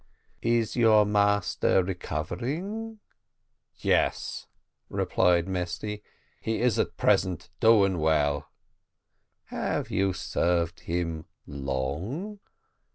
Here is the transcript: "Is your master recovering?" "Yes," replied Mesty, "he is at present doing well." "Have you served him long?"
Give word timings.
"Is 0.41 0.75
your 0.75 1.05
master 1.05 1.83
recovering?" 1.83 2.99
"Yes," 3.77 4.47
replied 4.89 5.47
Mesty, 5.47 6.01
"he 6.41 6.59
is 6.59 6.79
at 6.79 6.97
present 6.97 7.51
doing 7.59 7.99
well." 7.99 8.49
"Have 9.51 9.91
you 9.91 10.11
served 10.13 10.79
him 10.79 11.25
long?" 11.45 12.39